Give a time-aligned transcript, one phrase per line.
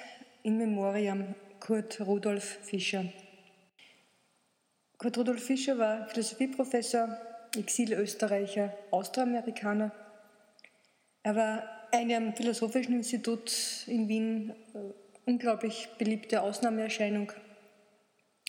[0.43, 3.05] in Memoriam Kurt Rudolf Fischer.
[4.97, 7.17] Kurt Rudolf Fischer war Philosophieprofessor,
[7.55, 9.93] Exilösterreicher, Austroamerikaner.
[11.23, 11.63] Er war
[11.93, 14.79] eine am Philosophischen Institut in Wien äh,
[15.25, 17.31] unglaublich beliebte Ausnahmeerscheinung.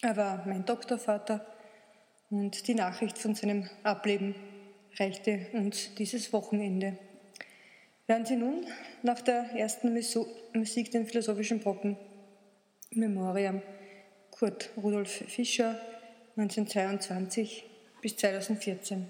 [0.02, 1.46] Er war mein Doktorvater
[2.30, 4.34] und die Nachricht von seinem Ableben
[4.98, 6.98] reichte uns dieses Wochenende.
[8.06, 8.66] Hören Sie nun
[9.02, 9.94] nach der ersten
[10.52, 11.96] Musik den philosophischen Brocken
[12.90, 13.62] Memoriam
[14.30, 15.80] Kurt Rudolf Fischer
[16.36, 17.64] 1922
[18.02, 19.06] bis 2014.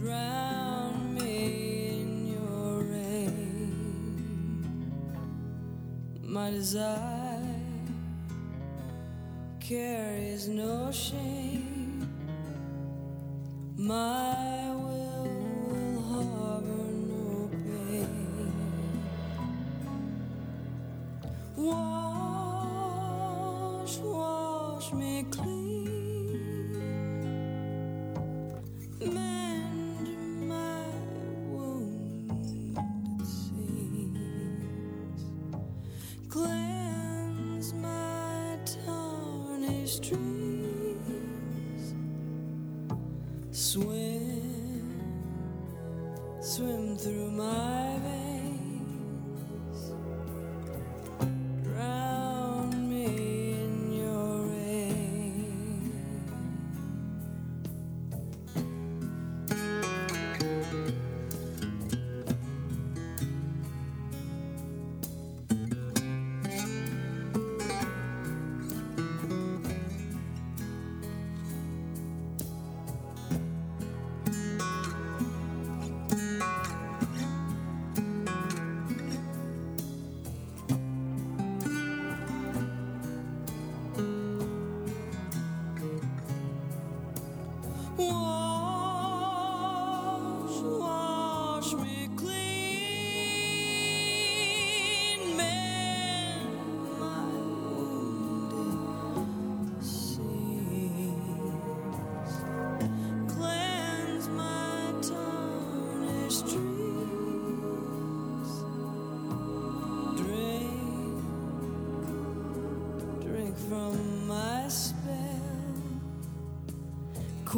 [0.00, 3.32] drown me in your rain.
[6.22, 7.60] My desire
[9.60, 12.08] carries no shame.
[13.76, 14.74] My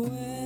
[0.05, 0.42] away.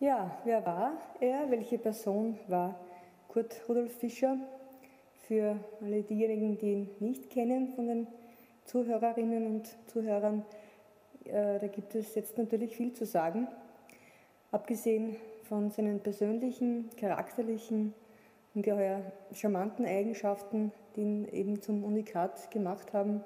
[0.00, 1.50] Ja, wer war er?
[1.50, 2.78] Welche Person war
[3.26, 4.38] Kurt Rudolf Fischer?
[5.26, 8.06] Für alle diejenigen, die ihn nicht kennen von den
[8.64, 10.44] Zuhörerinnen und Zuhörern,
[11.24, 13.48] äh, da gibt es jetzt natürlich viel zu sagen.
[14.52, 15.16] Abgesehen
[15.48, 17.92] von seinen persönlichen, charakterlichen,
[18.54, 19.02] ungeheuer
[19.32, 23.24] charmanten Eigenschaften, die ihn eben zum Unikat gemacht haben,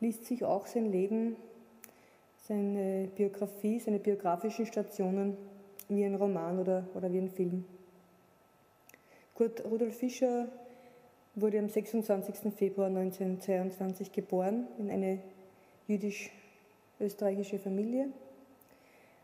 [0.00, 1.36] liest sich auch sein Leben,
[2.46, 5.38] seine Biografie, seine biografischen Stationen
[5.88, 7.64] wie ein Roman oder, oder wie ein Film.
[9.34, 10.48] Kurt Rudolf Fischer
[11.34, 12.52] wurde am 26.
[12.52, 15.20] Februar 1922 geboren in eine
[15.86, 18.08] jüdisch-österreichische Familie.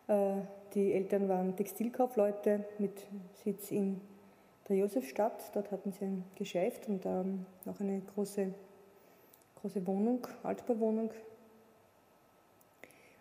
[0.06, 0.36] Äh,
[0.74, 3.06] die Eltern waren Textilkaufleute mit
[3.44, 4.00] Sitz in
[4.68, 5.54] der Josefstadt.
[5.54, 8.52] Dort hatten sie ein Geschäft und ähm, noch eine große,
[9.60, 11.10] große Wohnung, Altbauwohnung.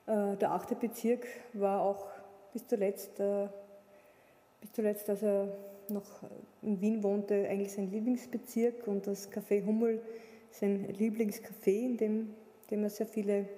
[0.05, 2.07] Äh, der achte Bezirk war auch
[2.53, 3.47] bis zuletzt, äh,
[4.61, 5.57] bis zuletzt, als er
[5.89, 6.23] noch
[6.61, 10.01] in Wien wohnte, eigentlich sein Lieblingsbezirk und das Café Hummel
[10.51, 12.35] sein Lieblingscafé, in dem,
[12.69, 13.49] dem er sehr viele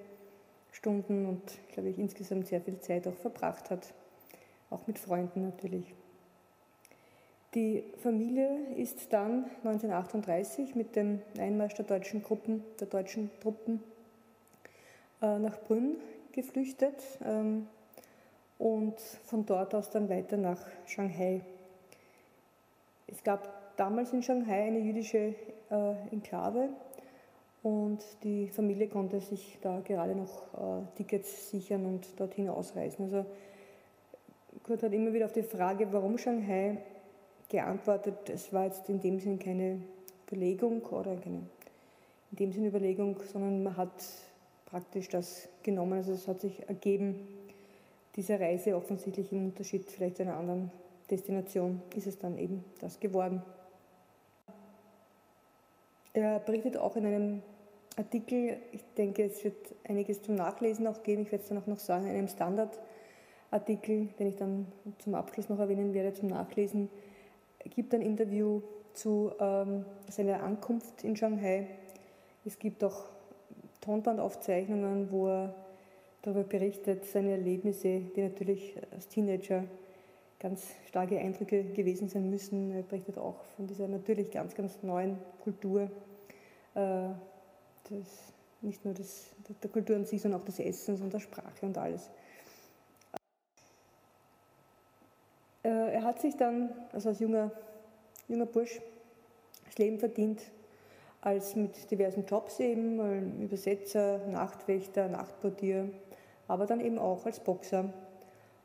[0.72, 3.92] Stunden und, glaube ich, insgesamt sehr viel Zeit auch verbracht hat.
[4.70, 5.94] Auch mit Freunden natürlich.
[7.54, 13.82] Die Familie ist dann 1938 mit dem Einmarsch der deutschen Gruppen, der deutschen Truppen
[15.22, 15.96] äh, nach Brünn
[16.32, 17.66] geflüchtet ähm,
[18.58, 21.42] und von dort aus dann weiter nach Shanghai.
[23.06, 25.34] Es gab damals in Shanghai eine jüdische
[25.70, 26.68] äh, Enklave
[27.62, 33.06] und die Familie konnte sich da gerade noch äh, Tickets sichern und dorthin ausreisen.
[33.06, 33.26] Also
[34.62, 36.78] Kurt hat immer wieder auf die Frage, warum Shanghai,
[37.48, 39.80] geantwortet, es war jetzt in dem Sinn keine
[40.26, 41.42] Überlegung oder keine
[42.32, 44.04] in dem Sinn Überlegung, sondern man hat
[44.66, 45.94] praktisch das genommen.
[45.94, 47.28] Also es hat sich ergeben,
[48.16, 50.70] diese Reise offensichtlich im Unterschied vielleicht zu einer anderen
[51.10, 53.42] Destination ist es dann eben das geworden.
[56.14, 57.42] Er berichtet auch in einem
[57.96, 61.66] Artikel, ich denke, es wird einiges zum Nachlesen auch geben, ich werde es dann auch
[61.66, 64.66] noch sagen, in einem Standardartikel, den ich dann
[64.98, 66.88] zum Abschluss noch erwähnen werde, zum Nachlesen,
[67.74, 68.62] gibt ein Interview
[68.94, 71.66] zu ähm, seiner Ankunft in Shanghai.
[72.44, 73.04] Es gibt auch
[73.80, 75.54] Tonbandaufzeichnungen, wo er
[76.22, 79.64] darüber berichtet, seine Erlebnisse, die natürlich als Teenager
[80.38, 82.70] ganz starke Eindrücke gewesen sein müssen.
[82.72, 85.90] Er berichtet auch von dieser natürlich ganz, ganz neuen Kultur.
[86.74, 87.08] Äh,
[87.88, 89.30] das, nicht nur das,
[89.62, 92.10] der Kultur an sich, sondern auch des Essens und der Sprache und alles.
[95.62, 97.50] Äh, er hat sich dann, also als junger,
[98.28, 98.80] junger Bursch,
[99.64, 100.40] das Leben verdient
[101.20, 105.90] als mit diversen Jobs eben, Übersetzer, Nachtwächter, Nachtportier,
[106.48, 107.92] aber dann eben auch als Boxer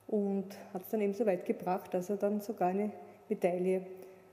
[0.08, 2.92] und hat es dann eben so weit gebracht, dass er dann sogar eine
[3.30, 3.86] Medaille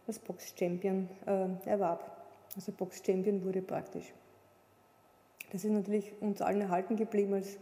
[0.06, 2.10] als Box-Champion äh, erwarb.
[2.56, 4.12] Also Box-Champion wurde praktisch.
[5.52, 7.58] Das ist natürlich uns allen erhalten geblieben als,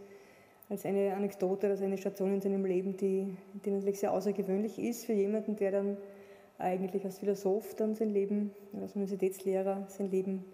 [0.69, 5.05] als eine Anekdote, als eine Station in seinem Leben, die, die natürlich sehr außergewöhnlich ist
[5.05, 5.97] für jemanden, der dann
[6.59, 10.45] eigentlich als Philosoph dann sein Leben, als Universitätslehrer sein Leben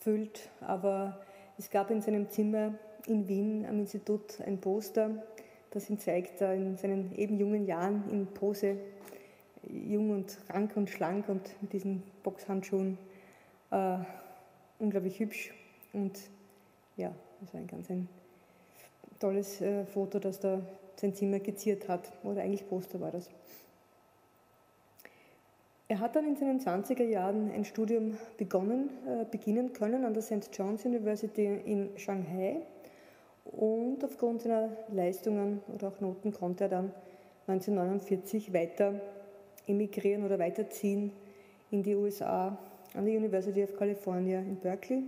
[0.00, 0.50] füllt.
[0.60, 1.20] Aber
[1.56, 2.74] es gab in seinem Zimmer
[3.06, 5.22] in Wien am Institut ein Poster,
[5.70, 8.76] das ihn zeigt, in seinen eben jungen Jahren in Pose,
[9.68, 12.98] jung und rank und schlank und mit diesen Boxhandschuhen,
[13.70, 13.98] äh,
[14.78, 15.52] unglaublich hübsch.
[15.92, 16.18] Und
[16.96, 18.08] ja, das war ein ganz ein
[19.18, 20.60] tolles äh, Foto, das da
[20.96, 22.12] sein Zimmer geziert hat.
[22.22, 23.28] Oder eigentlich Poster war das.
[25.88, 30.22] Er hat dann in seinen 20er Jahren ein Studium begonnen, äh, beginnen können an der
[30.22, 30.48] St.
[30.52, 32.62] John's University in Shanghai
[33.52, 36.92] und aufgrund seiner Leistungen oder auch Noten konnte er dann
[37.46, 39.00] 1949 weiter
[39.66, 41.12] emigrieren oder weiterziehen
[41.70, 42.58] in die USA
[42.94, 45.02] an die University of California in Berkeley,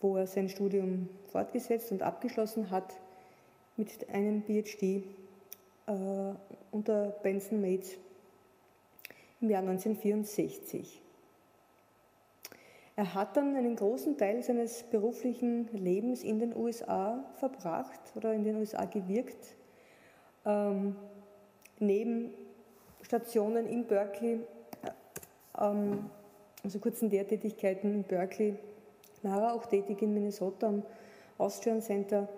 [0.00, 2.94] wo er sein Studium fortgesetzt und abgeschlossen hat
[3.76, 5.02] mit einem PhD äh,
[6.70, 7.96] unter Benson Mates
[9.40, 11.00] im Jahr 1964.
[12.96, 18.44] Er hat dann einen großen Teil seines beruflichen Lebens in den USA verbracht oder in
[18.44, 19.56] den USA gewirkt.
[20.44, 20.96] Ähm,
[21.78, 22.34] neben
[23.02, 24.40] Stationen in Berkeley,
[24.82, 26.10] äh, ähm,
[26.62, 28.56] also kurzen Lehrtätigkeiten in Berkeley,
[29.22, 30.82] war er auch tätig in Minnesota am
[31.38, 32.28] Austrian Center,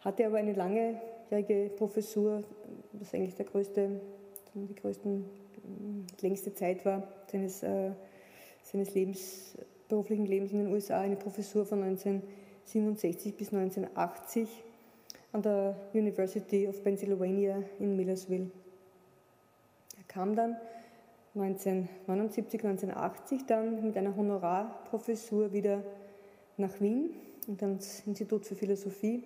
[0.00, 2.44] hatte aber eine langjährige Professur,
[2.92, 4.00] was eigentlich der größte,
[4.54, 5.24] die größten
[6.20, 7.90] längste Zeit war seines, äh,
[8.62, 9.56] seines Lebens,
[9.88, 14.48] beruflichen Lebens in den USA, eine Professur von 1967 bis 1980
[15.32, 18.50] an der University of Pennsylvania in Millersville.
[19.96, 20.56] Er kam dann
[21.34, 25.82] 1979, 1980 dann mit einer Honorarprofessur wieder
[26.56, 27.10] nach Wien
[27.46, 29.22] und ans Institut für Philosophie.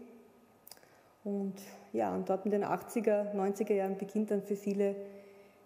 [1.25, 1.55] Und
[1.93, 4.97] ja, und dort in den 80er, 90er Jahren beginnt dann für viele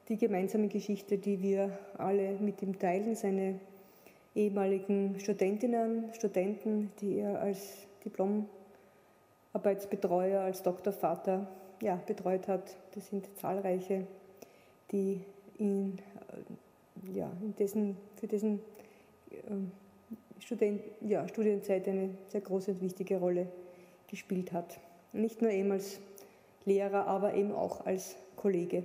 [0.09, 3.59] die gemeinsame Geschichte, die wir alle mit ihm teilen, seine
[4.37, 11.49] ehemaligen Studentinnen, Studenten, die er als Diplomarbeitsbetreuer, als Doktorvater
[11.83, 12.76] ja, betreut hat.
[12.95, 14.07] Das sind zahlreiche,
[14.93, 15.21] die
[15.59, 15.99] ihn
[17.14, 18.61] ja, in dessen, für dessen
[19.31, 19.37] äh,
[20.38, 23.47] Student, ja, Studienzeit eine sehr große und wichtige Rolle
[24.09, 24.78] gespielt hat.
[25.12, 25.99] Nicht nur eben als
[26.64, 28.85] Lehrer, aber eben auch als Kollege.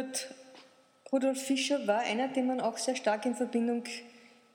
[0.00, 0.34] Kurt
[1.12, 3.84] Rudolf Fischer war einer, den man auch sehr stark in Verbindung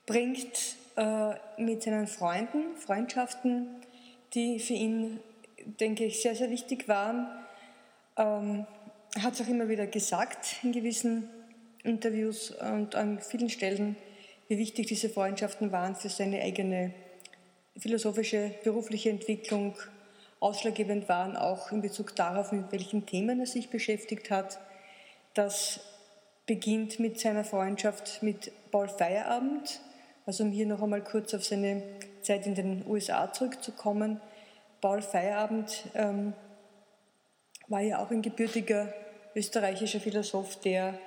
[0.04, 3.68] bringt äh, mit seinen Freunden, Freundschaften,
[4.34, 5.20] die für ihn,
[5.78, 7.28] denke ich, sehr, sehr wichtig waren.
[8.16, 8.66] Ähm,
[9.14, 11.30] er hat es auch immer wieder gesagt in gewissen
[11.84, 13.94] Interviews und an vielen Stellen,
[14.48, 16.92] wie wichtig diese Freundschaften waren für seine eigene
[17.76, 19.76] philosophische berufliche Entwicklung,
[20.40, 24.58] ausschlaggebend waren auch in Bezug darauf, mit welchen Themen er sich beschäftigt hat.
[25.36, 25.80] Das
[26.46, 29.82] beginnt mit seiner Freundschaft mit Paul Feierabend,
[30.24, 31.82] also um hier noch einmal kurz auf seine
[32.22, 34.18] Zeit in den USA zurückzukommen.
[34.80, 36.32] Paul Feierabend ähm,
[37.68, 38.90] war ja auch ein gebürtiger
[39.34, 40.98] österreichischer Philosoph, der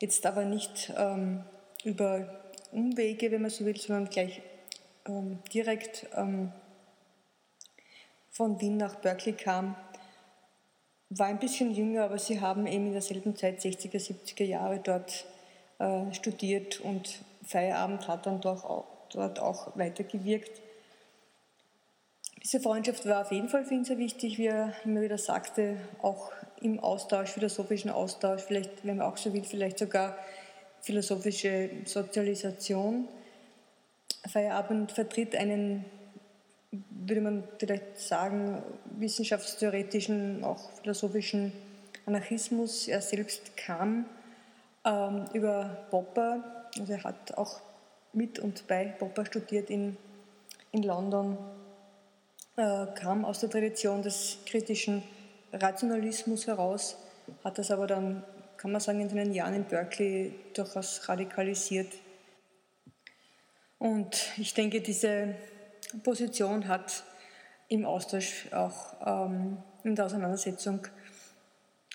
[0.00, 1.44] jetzt aber nicht ähm,
[1.84, 2.40] über
[2.72, 4.42] Umwege, wenn man so will, sondern gleich
[5.06, 6.50] ähm, direkt ähm,
[8.32, 9.76] von Wien nach Berkeley kam.
[11.10, 15.24] War ein bisschen jünger, aber sie haben eben in derselben Zeit, 60er, 70er Jahre, dort
[15.78, 20.60] äh, studiert und Feierabend hat dann doch auch, dort auch weitergewirkt.
[22.42, 25.76] Diese Freundschaft war auf jeden Fall für ihn sehr wichtig, wie er immer wieder sagte,
[26.02, 30.16] auch im Austausch, philosophischen Austausch, vielleicht, wenn man auch so will, vielleicht sogar
[30.80, 33.08] philosophische Sozialisation.
[34.26, 35.84] Feierabend vertritt einen,
[36.70, 38.62] würde man vielleicht sagen,
[38.98, 41.52] wissenschaftstheoretischen, auch philosophischen
[42.06, 42.88] Anarchismus.
[42.88, 44.06] Er selbst kam
[44.84, 47.60] ähm, über Popper, also er hat auch
[48.12, 49.96] mit und bei Popper studiert in,
[50.72, 51.38] in London
[52.56, 55.02] äh, kam aus der Tradition des kritischen
[55.52, 56.96] Rationalismus heraus,
[57.44, 58.24] hat das aber dann,
[58.56, 61.92] kann man sagen, in seinen Jahren in Berkeley durchaus radikalisiert.
[63.78, 65.36] Und ich denke, diese
[66.02, 67.04] Position hat
[67.68, 70.86] im Austausch auch ähm, in der Auseinandersetzung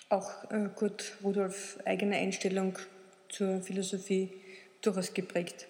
[0.08, 2.78] auch äh, Kurt Rudolf eigene Einstellung
[3.28, 4.32] zur Philosophie
[4.82, 5.66] durchaus geprägt.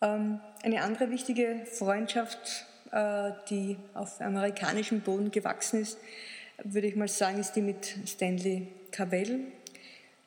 [0.00, 5.98] Ähm, eine andere wichtige Freundschaft äh, die auf amerikanischem Boden gewachsen ist,
[6.62, 9.40] würde ich mal sagen, ist die mit Stanley Cavell.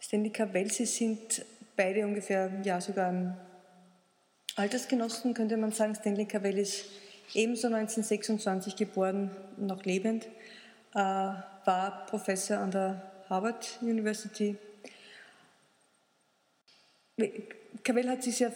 [0.02, 1.45] Stanley Cavell, sie sind
[1.78, 3.38] beide ungefähr, ja sogar
[4.58, 5.93] Altersgenossen, könnte man sagen.
[5.93, 6.86] Stanley Cavell ist
[7.36, 10.26] ebenso 1926 geboren, noch lebend,
[10.96, 14.56] äh, war Professor an der Harvard University.
[17.84, 18.52] Cavell hat sich sehr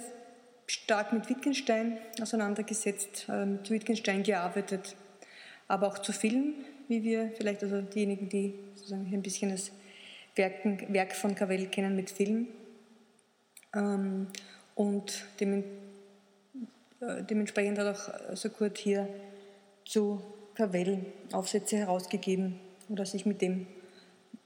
[0.65, 4.95] stark mit Wittgenstein auseinandergesetzt, äh, mit Wittgenstein gearbeitet,
[5.67, 6.55] aber auch zu Film,
[6.87, 9.71] wie wir vielleicht, also diejenigen, die sozusagen ein bisschen das
[10.35, 12.47] Werk von Cavell kennen mit Film.
[13.75, 14.27] Ähm,
[14.75, 15.63] und dem, äh,
[17.01, 19.07] dementsprechend hat auch so Kurt hier
[19.85, 20.21] zu
[20.55, 22.59] Cavell Aufsätze herausgegeben
[22.89, 23.67] oder sich mit dem,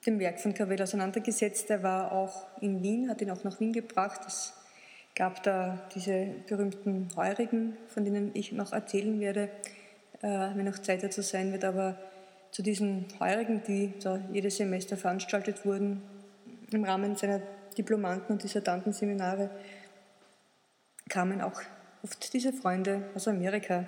[0.06, 1.70] dem Werk von Cavell auseinandergesetzt.
[1.70, 4.22] Er war auch in Wien, hat ihn auch nach Wien gebracht.
[4.24, 4.54] Das
[5.16, 9.50] gab da diese berühmten Heurigen, von denen ich noch erzählen werde,
[10.22, 11.64] äh, wenn noch Zeit dazu sein wird.
[11.64, 11.98] Aber
[12.52, 16.02] zu diesen Heurigen, die da jedes Semester veranstaltet wurden,
[16.72, 17.42] im Rahmen seiner
[17.78, 19.50] Diplomanten- und Dissertantenseminare,
[21.10, 21.62] kamen auch
[22.06, 23.86] oft diese Freunde aus Amerika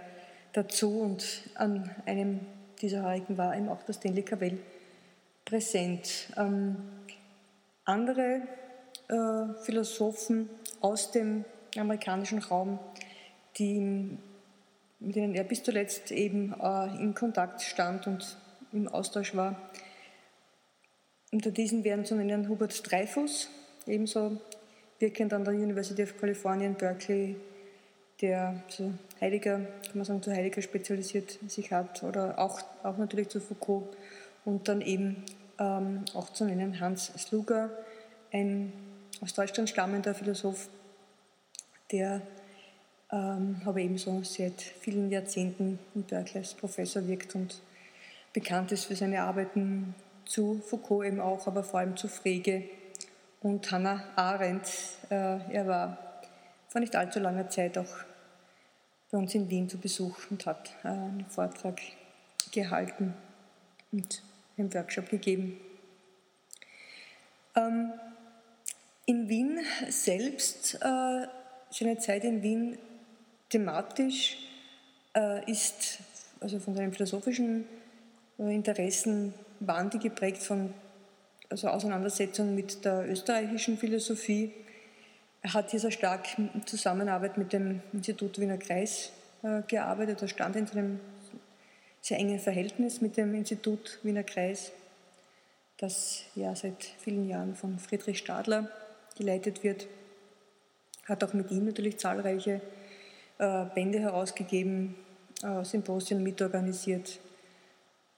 [0.54, 1.02] dazu.
[1.02, 2.40] Und an einem
[2.82, 4.58] dieser Heurigen war eben auch das Stanley Cavell
[5.46, 6.30] präsent.
[6.36, 6.78] Ähm,
[7.86, 8.42] andere
[9.08, 10.50] äh, Philosophen
[10.82, 11.46] aus dem
[11.78, 12.80] amerikanischen Raum,
[13.60, 14.18] die,
[15.00, 18.36] mit denen er bis zuletzt eben äh, in Kontakt stand und
[18.74, 19.70] im Austausch war.
[21.32, 23.48] Unter diesen wären zu nennen Hubert Dreyfus,
[23.86, 24.42] ebenso
[24.98, 27.36] wirkend an der University of California in Berkeley,
[28.22, 33.30] der zu Heiliger, kann man sagen, zu Heiliger spezialisiert sich hat, oder auch, auch natürlich
[33.30, 33.96] zu Foucault.
[34.46, 35.24] Und dann eben
[35.60, 37.70] ähm, auch zu nennen Hans Sluger,
[38.32, 38.74] ein
[39.22, 40.70] aus Deutschland stammender Philosoph,
[41.92, 42.22] der
[43.12, 47.62] ähm, aber ebenso seit vielen Jahrzehnten in Berkeley als Professor wirkt und
[48.34, 52.64] bekannt ist für seine Arbeiten zu Foucault eben auch, aber vor allem zu Frege
[53.42, 54.68] und Hannah Arendt.
[55.10, 55.98] Äh, er war
[56.78, 58.04] vor nicht allzu langer Zeit auch
[59.10, 61.82] bei uns in Wien zu Besuch und hat äh, einen Vortrag
[62.52, 63.16] gehalten
[63.92, 64.22] und
[64.60, 65.60] einen Workshop gegeben.
[67.56, 67.94] Ähm,
[69.08, 69.58] in Wien
[69.90, 71.28] selbst, äh,
[71.72, 72.78] seine Zeit in Wien
[73.50, 74.38] thematisch
[75.16, 75.98] äh, ist,
[76.42, 77.66] also von seinen philosophischen
[78.38, 80.76] Interessen, waren die geprägt von
[81.50, 84.54] also Auseinandersetzung mit der österreichischen Philosophie.
[85.54, 89.12] Hat hier sehr stark in Zusammenarbeit mit dem Institut Wiener Kreis
[89.44, 90.22] äh, gearbeitet.
[90.22, 91.00] Er stand in einem
[92.02, 94.72] sehr engen Verhältnis mit dem Institut Wiener Kreis,
[95.78, 98.70] das ja seit vielen Jahren von Friedrich Stadler
[99.16, 99.88] geleitet wird.
[101.06, 102.60] Hat auch mit ihm natürlich zahlreiche
[103.38, 104.96] äh, Bände herausgegeben,
[105.44, 107.20] äh, Symposien mitorganisiert.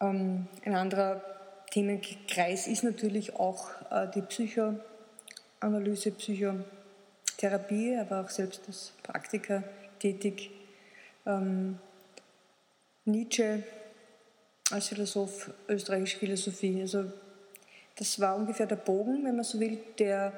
[0.01, 1.21] Ähm, ein anderer
[1.69, 3.69] Themenkreis ist natürlich auch
[4.15, 6.09] die Psychoanalyse,
[7.39, 9.63] Psychotherapie, aber auch selbst als Praktiker
[9.99, 10.51] tätig.
[11.25, 11.79] Ähm,
[13.05, 13.63] Nietzsche
[14.71, 16.81] als Philosoph, österreichische Philosophie.
[16.81, 17.05] Also
[17.95, 20.33] das war ungefähr der Bogen, wenn man so will, der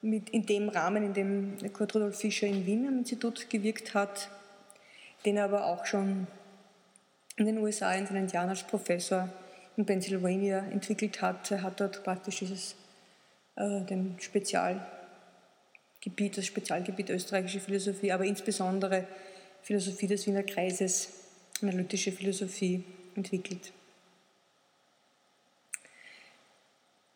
[0.00, 4.30] mit in dem Rahmen, in dem Kurt Rudolf Fischer in Wien am Institut gewirkt hat,
[5.24, 6.26] den er aber auch schon
[7.36, 9.28] in den USA in seinen Jahren als Professor
[9.76, 11.50] in Pennsylvania entwickelt hat.
[11.50, 12.74] Er hat dort praktisch dieses
[13.56, 14.18] äh, dem
[16.02, 19.06] Spezialgebiet, das Spezialgebiet österreichische Philosophie, aber insbesondere
[19.62, 21.10] Philosophie des Wiener Kreises,
[21.60, 22.82] analytische Philosophie
[23.14, 23.72] entwickelt.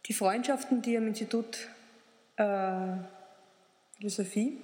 [0.07, 1.69] Die Freundschaften, die am Institut
[2.37, 2.97] äh,
[3.99, 4.57] Philosophie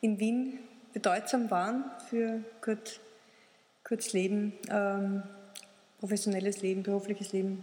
[0.00, 0.58] in Wien
[0.94, 2.98] bedeutsam waren für Kurt,
[3.84, 5.22] Kurts Leben, ähm,
[5.98, 7.62] professionelles Leben, berufliches Leben,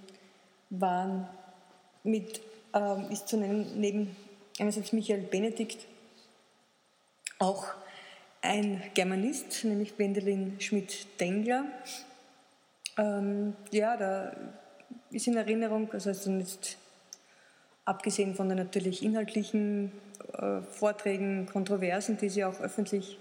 [0.69, 1.27] waren
[2.03, 2.39] mit,
[2.75, 4.15] ähm, ist zu nennen, neben
[4.59, 5.87] einerseits Michael Benedikt
[7.39, 7.65] auch
[8.41, 11.65] ein Germanist, nämlich Wendelin Schmidt-Dengler.
[12.97, 14.35] Ähm, ja, da
[15.11, 16.77] ist in Erinnerung, also jetzt
[17.85, 19.91] abgesehen von den natürlich inhaltlichen
[20.33, 23.17] äh, Vorträgen, Kontroversen, die sie auch öffentlich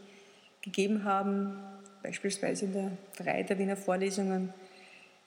[0.62, 1.62] gegeben haben,
[2.02, 2.90] beispielsweise in der
[3.24, 4.52] Reihe der Wiener Vorlesungen,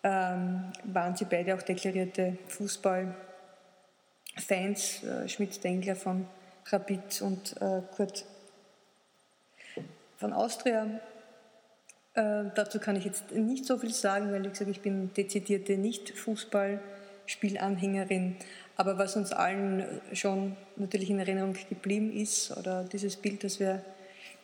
[0.04, 2.38] ähm, waren sie beide auch deklarierte
[4.40, 6.26] Fußballfans, äh, Schmidt-Dengler von
[6.68, 8.26] Rapid und äh, Kurt
[10.18, 11.00] von Austria.
[12.14, 15.78] Äh, dazu kann ich jetzt nicht so viel sagen, weil ich sage, ich bin dezidierte
[15.78, 18.38] Nicht-Fußballspielanhängerin.
[18.76, 23.84] Aber was uns allen schon natürlich in Erinnerung geblieben ist, oder dieses Bild, das wir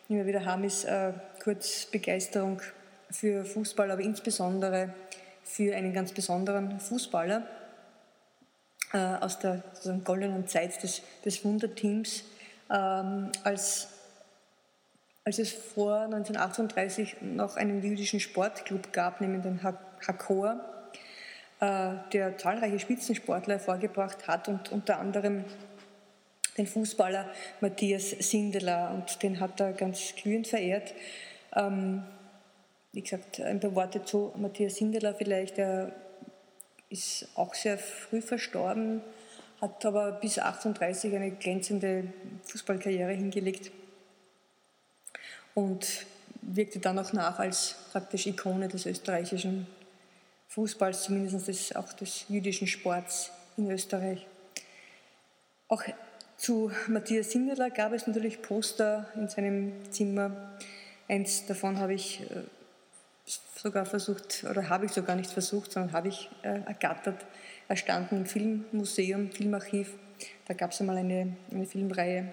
[0.09, 2.61] immer wieder haben, ist äh, kurz Begeisterung
[3.09, 4.93] für Fußball, aber insbesondere
[5.43, 7.47] für einen ganz besonderen Fußballer
[8.95, 9.61] äh, aus der
[10.05, 12.23] goldenen Zeit des, des Wunderteams,
[12.71, 13.89] ähm, als,
[15.25, 20.61] als es vor 1938 noch einen jüdischen Sportclub gab, nämlich den Hakor
[21.59, 25.43] äh, der zahlreiche Spitzensportler hervorgebracht hat und unter anderem
[26.57, 27.29] den Fußballer
[27.59, 30.93] Matthias Sindeler und den hat er ganz glühend verehrt.
[31.53, 32.03] Ähm,
[32.93, 35.57] wie gesagt, ein paar Worte zu Matthias Sindeler vielleicht.
[35.57, 35.91] Er
[36.95, 39.01] ist auch sehr früh verstorben,
[39.59, 43.71] hat aber bis 38 eine glänzende Fußballkarriere hingelegt
[45.53, 46.05] und
[46.41, 49.67] wirkte dann auch nach als praktisch Ikone des österreichischen
[50.49, 54.25] Fußballs, zumindest des, auch des jüdischen Sports in Österreich.
[55.67, 55.83] Auch
[56.37, 60.57] zu Matthias Sindeler gab es natürlich Poster in seinem Zimmer.
[61.09, 62.43] Eins davon habe ich äh,
[63.65, 67.25] sogar versucht, oder habe ich sogar nicht versucht, sondern habe ich äh, ergattert.
[67.67, 69.95] Er stand im Filmmuseum, Filmarchiv.
[70.45, 72.31] Da gab es einmal eine, eine Filmreihe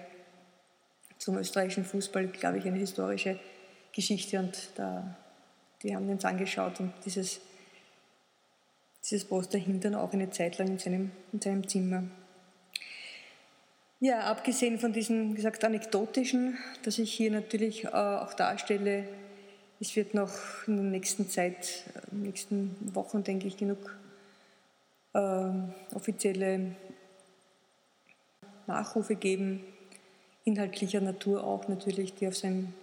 [1.17, 3.39] zum österreichischen Fußball, glaube ich, eine historische
[3.91, 4.37] Geschichte.
[4.37, 5.17] Und da,
[5.81, 7.41] die haben uns angeschaut und dieses
[9.03, 12.03] dieses Poster hing dann auch eine Zeit lang in seinem, in seinem Zimmer.
[13.99, 19.05] Ja, abgesehen von diesem, wie gesagt, anekdotischen, das ich hier natürlich äh, auch darstelle,
[19.83, 20.31] es wird noch
[20.65, 23.97] in der nächsten Zeit, in den nächsten Wochen, denke ich, genug
[25.11, 25.49] äh,
[25.93, 26.77] offizielle
[28.65, 29.61] Nachrufe geben,
[30.45, 32.73] inhaltlicher Natur auch natürlich, die auf sein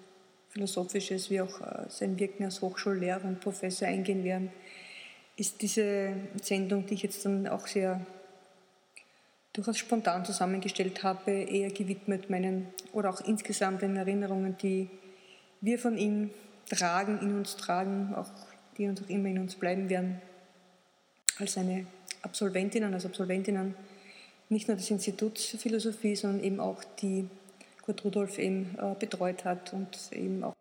[0.50, 4.52] philosophisches wie auch äh, sein Wirken als Hochschullehrer und Professor eingehen werden.
[5.36, 8.04] Ist diese Sendung, die ich jetzt dann auch sehr
[9.54, 14.90] durchaus spontan zusammengestellt habe, eher gewidmet meinen oder auch insgesamt den Erinnerungen, die
[15.62, 16.28] wir von ihm
[16.70, 18.30] tragen, in uns tragen, auch
[18.78, 20.22] die uns auch immer in uns bleiben werden,
[21.38, 21.86] als seine
[22.22, 23.74] Absolventinnen, als Absolventinnen
[24.48, 27.28] nicht nur des Instituts für Philosophie, sondern eben auch die
[27.82, 30.54] Kurt Rudolf eben äh, betreut hat und eben auch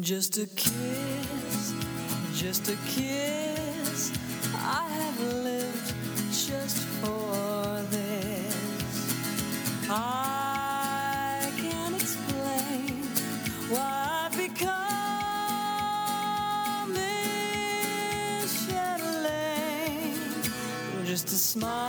[0.00, 1.74] Just a kiss,
[2.32, 4.12] just a kiss.
[4.54, 5.94] I have lived
[6.30, 9.14] just for this.
[9.90, 13.02] I can't explain
[13.70, 14.68] why I've become
[16.94, 18.68] this.
[21.06, 21.87] Just a smile,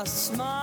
[0.00, 0.59] a smile,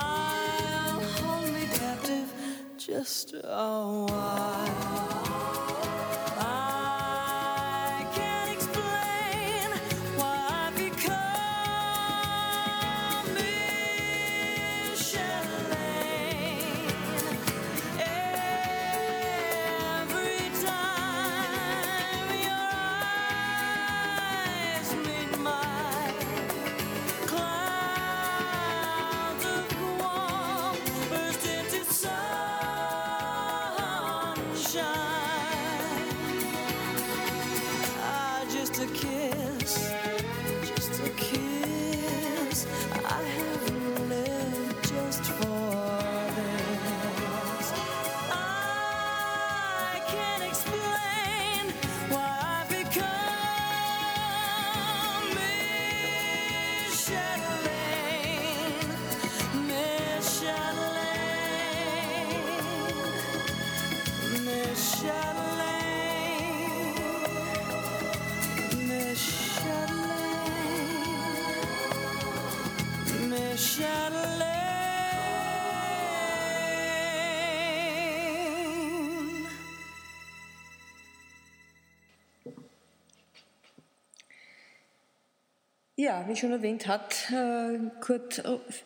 [86.08, 88.42] Ja, wie schon erwähnt, hat äh, Kurt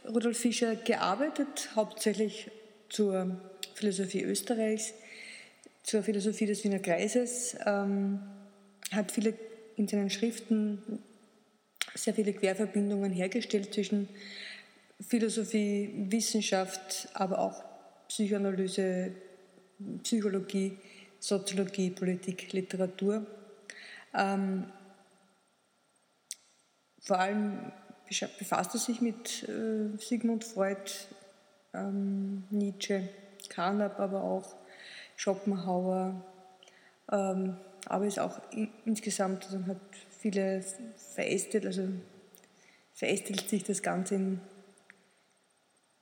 [0.10, 2.50] Rudolf Fischer gearbeitet, hauptsächlich
[2.90, 3.40] zur
[3.76, 4.96] Philosophie Österreichs,
[5.84, 8.22] zur Philosophie des Wiener Kreises, ähm,
[8.92, 9.36] hat viele
[9.76, 10.82] in seinen Schriften
[11.94, 14.10] sehr viele Querverbindungen hergestellt zwischen
[15.00, 17.64] Philosophie, Wissenschaft, aber auch
[18.08, 19.12] Psychoanalyse,
[20.02, 20.76] Psychologie,
[21.20, 23.28] Soziologie, Politik, Literatur.
[24.18, 24.66] Ähm,
[27.02, 27.72] vor allem
[28.38, 30.92] befasst er sich mit äh, Sigmund Freud,
[31.74, 33.10] ähm, Nietzsche,
[33.50, 34.56] Carnap, aber auch
[35.16, 36.24] Schopenhauer,
[37.12, 39.82] ähm, aber ist auch in, insgesamt also hat
[40.20, 40.64] viele
[41.14, 41.88] verästelt, also
[42.94, 44.42] verästelt sich das Ganze in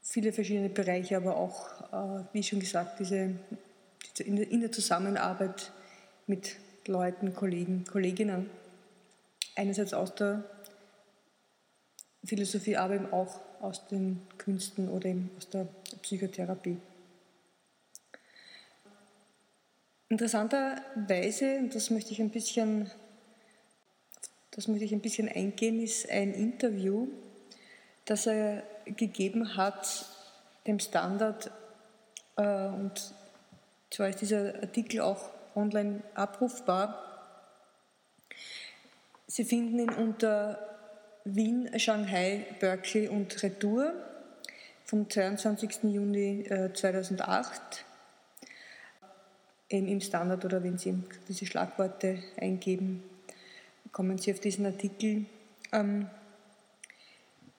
[0.01, 3.35] viele verschiedene Bereiche, aber auch, äh, wie schon gesagt, diese,
[4.17, 5.71] in, in der Zusammenarbeit
[6.27, 6.57] mit
[6.87, 8.49] Leuten, Kollegen, Kolleginnen,
[9.55, 10.43] einerseits aus der
[12.23, 15.67] Philosophie, aber eben auch aus den Künsten oder eben aus der
[16.01, 16.77] Psychotherapie.
[20.09, 22.89] Interessanterweise, und das möchte ich ein bisschen,
[24.51, 27.07] das möchte ich ein bisschen eingehen, ist ein Interview,
[28.05, 30.07] das er gegeben hat
[30.65, 31.51] dem Standard
[32.37, 33.13] äh, und
[33.91, 37.05] zwar ist dieser Artikel auch online abrufbar.
[39.27, 40.78] Sie finden ihn unter
[41.25, 43.93] Wien, Shanghai, Berkeley und Retour
[44.85, 45.83] vom 22.
[45.83, 47.85] Juni äh, 2008
[49.69, 50.95] eben im Standard oder wenn Sie
[51.27, 53.03] diese Schlagworte eingeben,
[53.91, 55.25] kommen Sie auf diesen Artikel.
[55.71, 56.09] Ähm,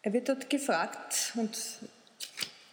[0.03, 1.57] er wird dort gefragt und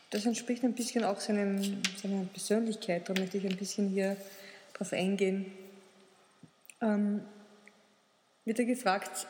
[0.09, 1.61] das entspricht ein bisschen auch seinem,
[2.01, 4.15] seiner Persönlichkeit, da möchte ich ein bisschen hier
[4.73, 5.51] drauf eingehen.
[6.81, 7.21] Ähm,
[8.45, 9.27] wird er gefragt,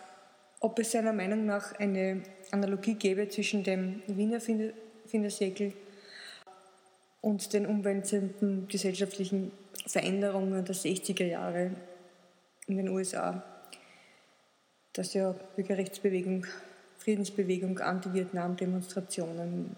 [0.59, 4.39] ob es seiner Meinung nach eine Analogie gäbe zwischen dem Wiener
[5.05, 5.73] Findersäkel
[7.21, 9.51] und den umwälzenden gesellschaftlichen
[9.85, 11.71] Veränderungen der 60er Jahre
[12.67, 13.43] in den USA,
[14.93, 16.45] dass ja Bürgerrechtsbewegung,
[16.97, 19.75] Friedensbewegung, Anti-Vietnam-Demonstrationen,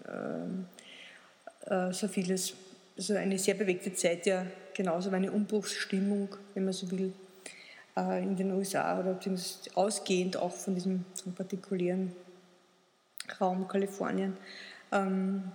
[1.68, 2.54] äh, äh, so vieles,
[2.96, 7.12] also eine sehr bewegte Zeit, ja genauso eine Umbruchsstimmung, wenn man so will,
[7.96, 11.04] äh, in den USA oder beziehungsweise ausgehend auch von diesem
[11.36, 12.12] partikulären
[13.40, 14.36] Raum Kalifornien.
[14.92, 15.52] Ähm,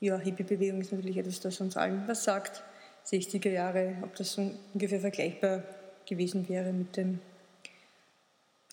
[0.00, 2.62] ja, Hippie-Bewegung ist natürlich etwas, das uns allen was sagt.
[3.06, 5.62] 60er Jahre, ob das so ungefähr vergleichbar
[6.06, 7.20] gewesen wäre mit den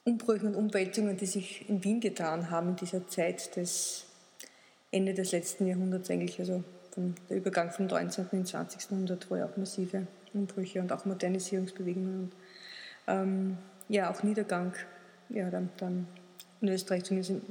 [0.03, 4.05] Umbrüchen und Umwälzungen, die sich in Wien getan haben in dieser Zeit des
[4.89, 8.27] Ende des letzten Jahrhunderts eigentlich, also von der Übergang vom 19.
[8.31, 8.89] ins 20.
[8.89, 12.31] Jahrhundert, wo ja auch massive Umbrüche und auch Modernisierungsbewegungen und
[13.07, 13.57] ähm,
[13.89, 14.73] ja auch Niedergang,
[15.29, 16.07] ja dann, dann
[16.61, 17.41] in Österreich zumindest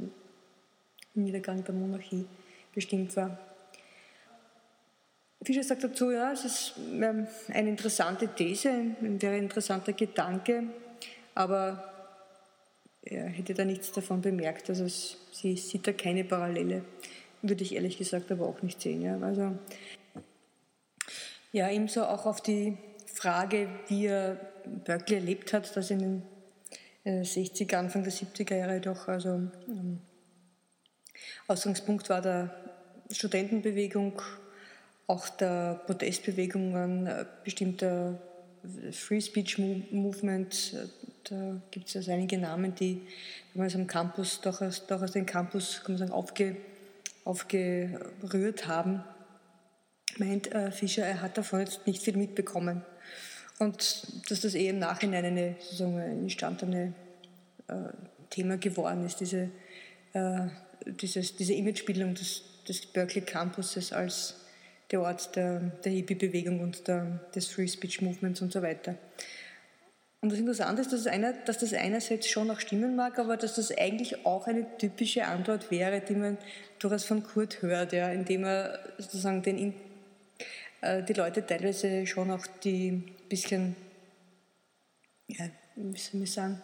[1.14, 2.26] Niedergang der Monarchie
[2.74, 3.38] bestimmt war.
[5.42, 10.64] Fischer sagt dazu, ja, es ist ähm, eine interessante These, ein sehr interessanter Gedanke,
[11.34, 11.90] aber
[13.02, 14.68] er hätte da nichts davon bemerkt.
[14.68, 16.84] Also es, sie sieht da keine Parallele,
[17.40, 19.00] würde ich ehrlich gesagt aber auch nicht sehen.
[19.00, 19.18] Ja.
[19.18, 19.56] Also,
[21.52, 22.76] ja, ebenso auch auf die
[23.20, 26.22] Frage, wie er Berkeley erlebt hat, dass in den
[27.04, 29.28] 60er, äh, Anfang der 70er Jahre doch also
[29.68, 30.00] ähm,
[31.46, 32.54] Ausgangspunkt war der
[33.10, 34.22] Studentenbewegung
[35.06, 38.18] auch der Protestbewegungen äh, bestimmter
[38.92, 40.86] Free Speech Movement, äh,
[41.24, 43.02] da gibt es also einige Namen, die
[43.52, 46.56] damals am Campus, doch aus, doch aus dem Campus kann man sagen, aufge,
[47.24, 49.04] aufgerührt haben,
[50.16, 52.82] meint äh, Fischer, er hat davon jetzt nicht viel mitbekommen.
[53.60, 56.94] Und dass das eher im Nachhinein eine sozusagen entstandene
[57.68, 57.74] äh,
[58.30, 59.50] Thema geworden ist, diese,
[60.14, 60.46] äh,
[60.86, 64.36] dieses, diese Imagebildung des, des Berkeley Campuses als
[64.90, 68.94] der Ort der, der Hippie-Bewegung und der, des Free Speech Movements und so weiter.
[70.22, 73.56] Und das Interessante ist, dass, einer, dass das einerseits schon auch stimmen mag, aber dass
[73.56, 76.38] das eigentlich auch eine typische Antwort wäre, die man
[76.78, 79.74] durchaus von Kurt hört, ja, indem er sozusagen den,
[80.82, 83.76] die Leute teilweise schon auch die bisschen,
[85.28, 86.62] ja, wie soll ich sagen,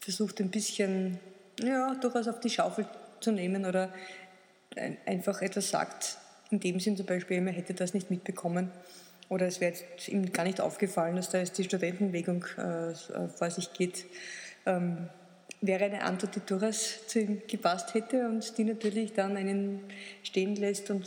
[0.00, 1.18] versucht ein bisschen,
[1.62, 2.86] ja, durchaus auf die Schaufel
[3.20, 3.92] zu nehmen oder
[5.06, 6.18] einfach etwas sagt,
[6.50, 8.70] in dem Sinn zum Beispiel, man hätte das nicht mitbekommen
[9.28, 9.74] oder es wäre
[10.06, 14.04] ihm gar nicht aufgefallen, dass da jetzt die Studentenbewegung äh, äh, vor sich geht,
[14.66, 15.08] ähm,
[15.66, 19.80] wäre eine Antwort, die durchaus zu ihm gepasst hätte und die natürlich dann einen
[20.22, 21.06] stehen lässt und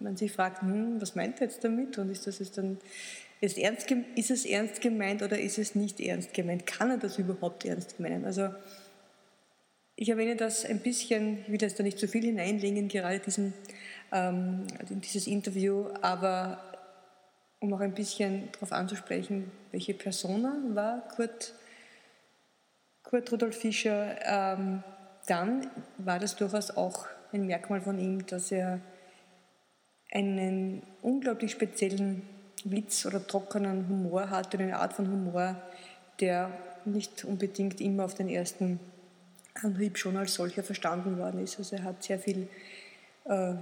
[0.00, 2.78] man sich fragt, hm, was meint er jetzt damit und ist das jetzt dann
[3.40, 6.64] ist, ernst, ist es ernst gemeint oder ist es nicht ernst gemeint?
[6.64, 8.24] Kann er das überhaupt ernst meinen?
[8.24, 8.50] Also
[9.96, 13.52] ich erwähne das ein bisschen, ich will jetzt da nicht zu viel hineinlegen, gerade diesen
[14.12, 14.66] ähm,
[15.02, 16.60] dieses Interview, aber
[17.60, 21.54] um auch ein bisschen darauf anzusprechen, welche Persona war Kurt,
[23.12, 24.82] Kurt Rudolf Fischer, ähm,
[25.26, 28.80] dann war das durchaus auch ein Merkmal von ihm, dass er
[30.10, 32.22] einen unglaublich speziellen
[32.64, 35.60] Witz oder trockenen Humor hatte, eine Art von Humor,
[36.20, 36.52] der
[36.86, 38.80] nicht unbedingt immer auf den ersten
[39.62, 41.58] Anhieb schon als solcher verstanden worden ist.
[41.58, 42.48] Also er hat sehr viel
[43.26, 43.52] äh,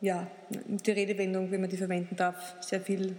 [0.00, 3.14] ja, die Redewendung, wenn man die verwenden darf, sehr viel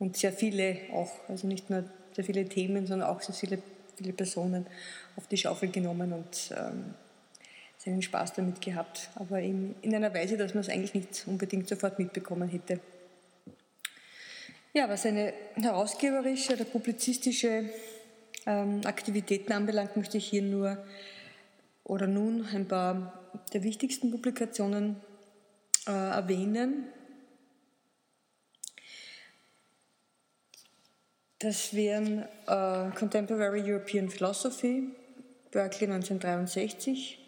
[0.00, 3.62] und sehr viele auch, also nicht nur sehr viele Themen, sondern auch sehr viele,
[3.96, 4.66] viele Personen
[5.16, 6.94] auf die Schaufel genommen und ähm,
[7.78, 11.68] seinen Spaß damit gehabt, aber in, in einer Weise, dass man es eigentlich nicht unbedingt
[11.68, 12.80] sofort mitbekommen hätte.
[14.72, 17.70] Ja, was seine herausgeberische oder publizistische
[18.44, 20.84] ähm, Aktivitäten anbelangt, möchte ich hier nur
[21.84, 23.12] oder nun ein paar
[23.52, 24.96] der wichtigsten Publikationen
[25.86, 26.84] äh, erwähnen.
[31.46, 34.88] Das wären äh, Contemporary European Philosophy,
[35.52, 37.24] Berkeley 1963,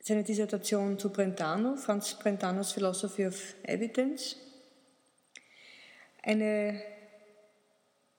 [0.00, 4.36] seine Dissertation zu Brentano, Franz Brentanos Philosophy of Evidence,
[6.22, 6.80] eine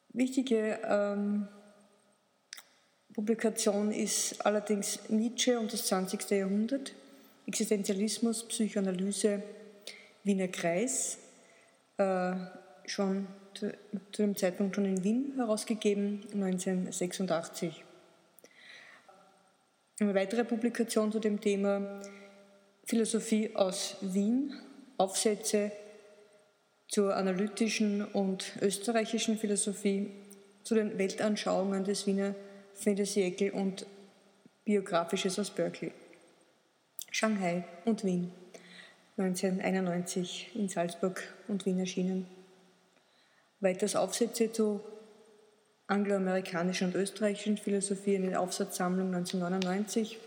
[0.09, 1.47] wichtige ähm,
[3.15, 6.29] Publikation ist allerdings Nietzsche und das 20.
[6.29, 6.93] Jahrhundert.
[7.47, 9.41] Existenzialismus, Psychoanalyse,
[10.23, 11.17] Wiener Kreis,
[11.97, 12.35] äh,
[12.85, 13.27] schon
[13.59, 13.77] zu,
[14.17, 17.83] dem Zeitpunkt schon in Wien herausgegeben, 1986.
[19.99, 22.01] Eine weitere Publikation zu dem Thema
[22.85, 24.53] Philosophie aus Wien,
[24.97, 25.71] Aufsätze
[26.87, 30.11] zur analytischen und österreichischen Philosophie
[30.63, 32.35] zu den Weltanschauungen des Wiener
[32.73, 33.85] Fedesiekl und
[34.63, 35.91] Biografisches aus Berkeley.
[37.11, 38.31] Shanghai und Wien,
[39.17, 42.36] 1991 in Salzburg und Wien erschienen.
[43.59, 44.81] Weiters Aufsätze zu
[45.87, 50.19] angloamerikanischen und österreichischen Philosophie in der Aufsatzsammlung 1999.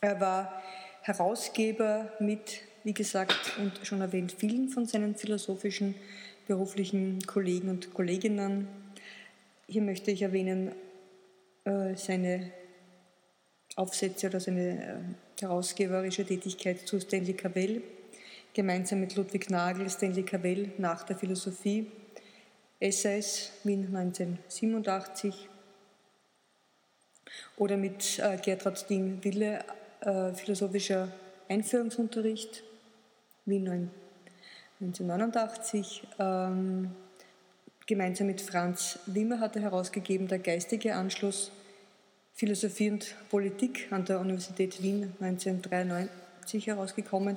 [0.00, 0.62] Er war
[1.02, 5.94] Herausgeber mit, wie gesagt und schon erwähnt, vielen von seinen philosophischen
[6.46, 8.68] beruflichen Kollegen und Kolleginnen.
[9.66, 10.72] Hier möchte ich erwähnen
[11.64, 12.52] äh, seine
[13.76, 14.96] Aufsätze oder seine äh,
[15.40, 17.82] herausgeberische Tätigkeit zu Stanley Cavell,
[18.54, 21.86] gemeinsam mit Ludwig Nagel, Stanley Cavell nach der Philosophie,
[22.80, 25.48] Essays, Wien 1987,
[27.56, 29.64] oder mit äh, Gertrud Ding Wille,
[30.00, 31.08] äh, philosophischer
[31.48, 32.64] Einführungsunterricht,
[33.44, 33.90] Wien
[34.80, 36.06] 1989.
[36.18, 36.90] Ähm,
[37.86, 41.52] gemeinsam mit Franz Wimmer hat er herausgegeben, Der geistige Anschluss
[42.32, 47.36] Philosophie und Politik an der Universität Wien 1993 herausgekommen.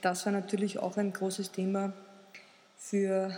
[0.00, 1.92] Das war natürlich auch ein großes Thema
[2.76, 3.36] für,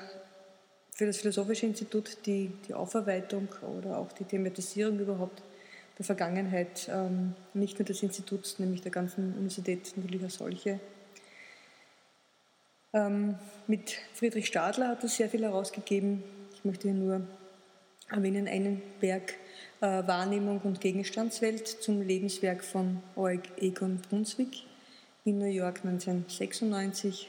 [0.97, 5.42] für das Philosophische Institut, die, die Aufarbeitung oder auch die Thematisierung überhaupt
[5.99, 10.80] der Vergangenheit, ähm, nicht nur des Instituts, nämlich der ganzen Universität natürlich als solche.
[12.94, 13.34] Ähm,
[13.66, 16.22] mit Friedrich Stadler hat er sehr viel herausgegeben.
[16.55, 17.20] Ich möchte hier nur
[18.09, 19.34] erwähnen einen Werk,
[19.82, 23.03] äh, Wahrnehmung und Gegenstandswelt zum Lebenswerk von
[23.59, 24.62] Egon Brunswick
[25.26, 27.28] in New York 1996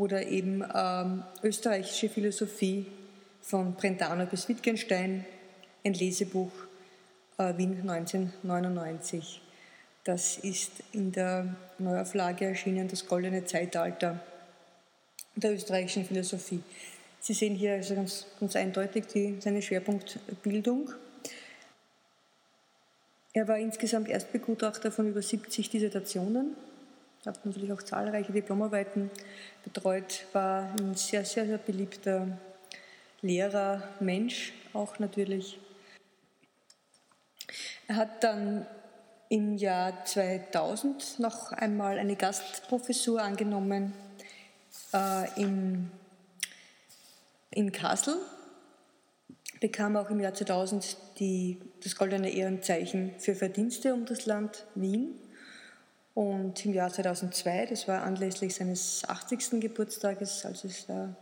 [0.00, 2.86] oder eben ähm, österreichische Philosophie
[3.42, 5.26] von Brentano bis Wittgenstein,
[5.84, 6.50] ein Lesebuch
[7.36, 9.42] äh, Wien 1999.
[10.04, 14.18] Das ist in der Neuauflage erschienen, das goldene Zeitalter
[15.36, 16.62] der österreichischen Philosophie.
[17.20, 20.90] Sie sehen hier also ganz, ganz eindeutig die, seine Schwerpunktbildung.
[23.34, 26.56] Er war insgesamt Erstbegutachter von über 70 Dissertationen,
[27.26, 29.10] hat natürlich auch zahlreiche Diplomarbeiten
[29.62, 32.38] betreut, war ein sehr, sehr, sehr beliebter
[33.22, 35.58] Lehrer, Mensch auch natürlich.
[37.88, 38.66] Er hat dann
[39.28, 43.92] im Jahr 2000 noch einmal eine Gastprofessur angenommen
[44.92, 45.90] äh, in,
[47.50, 48.16] in Kassel,
[49.60, 55.14] bekam auch im Jahr 2000 die, das Goldene Ehrenzeichen für Verdienste um das Land Wien.
[56.20, 59.58] Und im Jahr 2002, das war anlässlich seines 80.
[59.58, 61.16] Geburtstages, als es da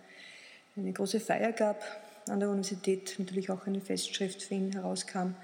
[0.77, 1.81] eine große Feier gab
[2.29, 5.37] an der Universität, natürlich auch eine Festschrift für ihn herauskam,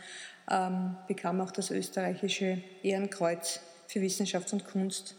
[0.51, 5.15] ähm, bekam auch das österreichische Ehrenkreuz für Wissenschaft und Kunst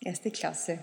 [0.00, 0.78] erste Klasse.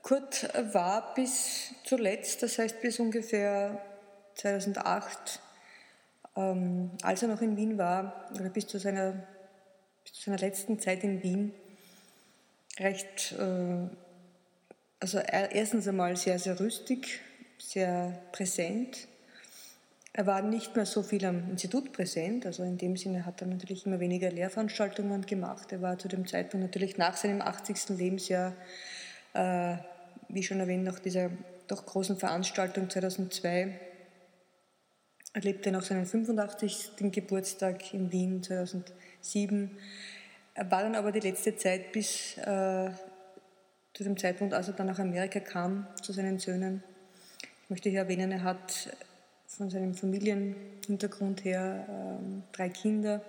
[0.00, 3.78] Kurt war bis zuletzt, das heißt bis ungefähr
[4.36, 5.42] 2008,
[6.36, 9.12] ähm, als er noch in Wien war, oder bis zu seiner,
[10.04, 11.52] bis zu seiner letzten Zeit in Wien,
[12.78, 13.88] recht, äh,
[15.00, 17.20] also erstens einmal sehr, sehr rüstig,
[17.58, 19.08] sehr präsent.
[20.12, 23.48] Er war nicht mehr so viel am Institut präsent, also in dem Sinne hat er
[23.48, 25.72] natürlich immer weniger Lehrveranstaltungen gemacht.
[25.72, 27.96] Er war zu dem Zeitpunkt natürlich nach seinem 80.
[27.98, 28.54] Lebensjahr,
[29.34, 29.76] äh,
[30.28, 31.30] wie schon erwähnt, nach dieser
[31.68, 33.78] doch großen Veranstaltung 2002
[35.36, 37.12] erlebte noch seinen 85.
[37.12, 39.70] Geburtstag in Wien 2007.
[40.54, 42.88] Er war dann aber die letzte Zeit bis äh,
[43.92, 46.82] zu dem Zeitpunkt, als er dann nach Amerika kam, zu seinen Söhnen,
[47.64, 48.96] ich möchte hier erwähnen, er hat
[49.46, 53.20] von seinem Familienhintergrund her ähm, drei Kinder.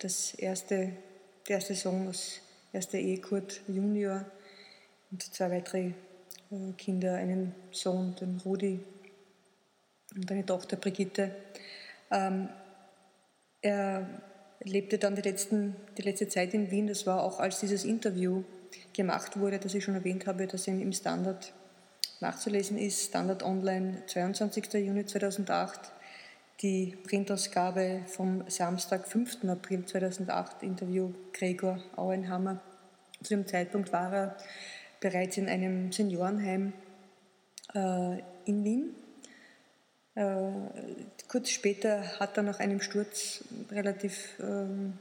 [0.00, 0.90] Das erste,
[1.46, 2.40] der erste Sohn aus
[2.72, 4.24] erster Ehe, Kurt Junior,
[5.12, 5.92] und zwei weitere
[6.50, 8.80] äh, Kinder, einen Sohn, den Rudi,
[10.16, 11.34] und eine Tochter, Brigitte.
[12.10, 12.48] Ähm,
[13.62, 14.06] er
[14.62, 16.86] lebte dann die, letzten, die letzte Zeit in Wien.
[16.86, 18.42] Das war auch, als dieses Interview
[18.92, 21.52] gemacht wurde, das ich schon erwähnt habe, das im Standard
[22.20, 24.72] nachzulesen ist, Standard Online, 22.
[24.74, 25.92] Juni 2008,
[26.62, 29.44] die Printausgabe vom Samstag, 5.
[29.48, 32.60] April 2008, Interview Gregor Auenhammer.
[33.22, 34.36] Zu dem Zeitpunkt war er
[35.00, 36.72] bereits in einem Seniorenheim
[37.74, 38.94] äh, in Wien.
[40.16, 40.50] Äh,
[41.28, 44.94] kurz später hat er nach einem Sturz relativ ähm,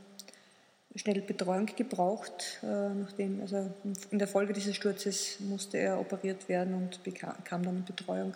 [0.93, 2.59] schnell Betreuung gebraucht.
[2.61, 3.72] Äh, nachdem, also
[4.11, 8.36] in der Folge dieses Sturzes musste er operiert werden und bekam, kam dann Betreuung.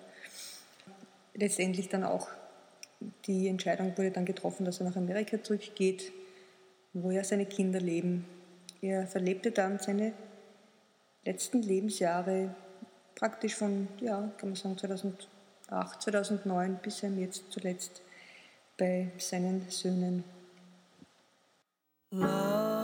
[1.34, 2.30] Letztendlich dann auch
[3.26, 6.14] die Entscheidung wurde dann getroffen, dass er nach Amerika zurückgeht,
[6.94, 8.26] wo ja seine Kinder leben.
[8.82, 10.14] Er verlebte dann seine
[11.26, 12.56] letzten Lebensjahre
[13.16, 14.78] praktisch von, ja, kann man sagen,
[15.70, 18.02] 2008, 2009 bis jetzt zuletzt
[18.78, 20.24] bei seinen Söhnen.
[22.12, 22.79] Love,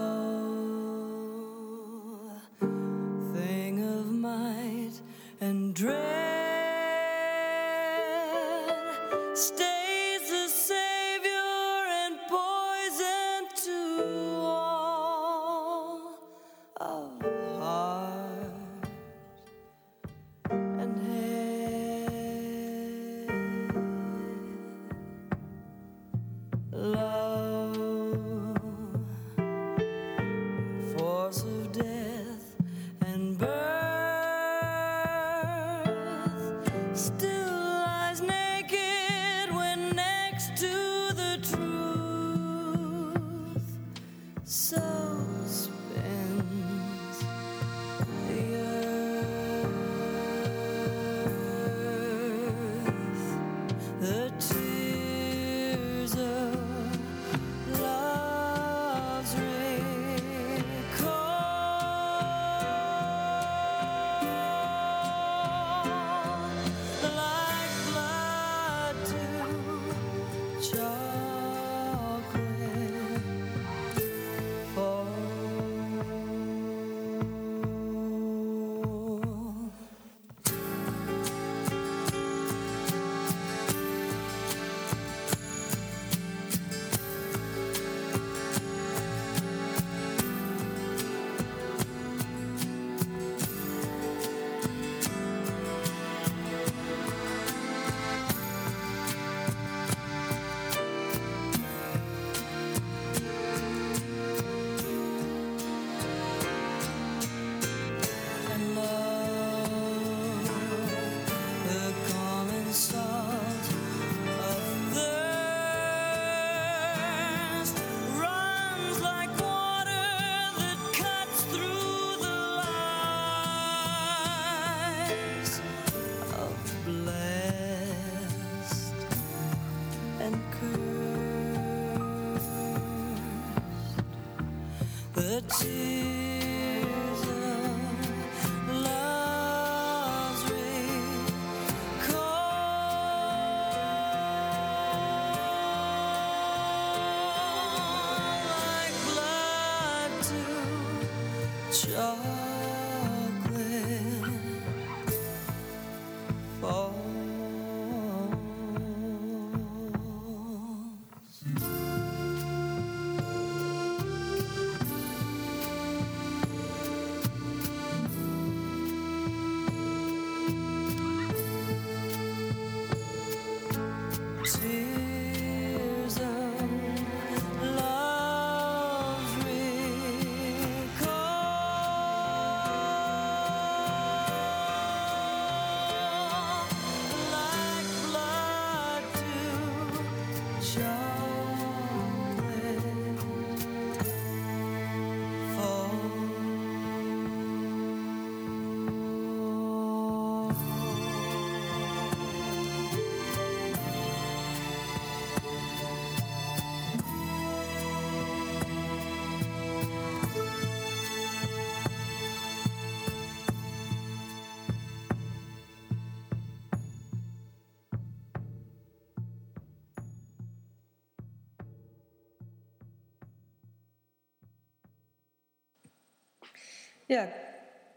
[227.08, 227.32] Ja,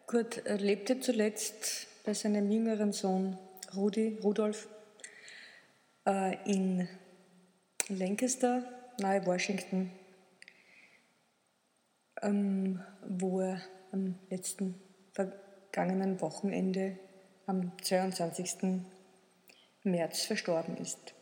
[0.06, 3.38] Kurt lebte zuletzt bei seinem jüngeren Sohn
[3.74, 4.68] Rudi, Rudolf
[6.06, 6.86] äh, in
[7.88, 8.62] Lancaster,
[8.98, 9.90] nahe Washington,
[12.20, 14.78] ähm, wo er am letzten
[15.12, 16.98] vergangenen Wochenende
[17.46, 18.82] am 22.
[19.84, 21.14] März verstorben ist.